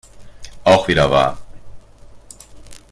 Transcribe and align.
Auch 0.63 0.87
wieder 0.87 1.11
wahr. 1.11 1.37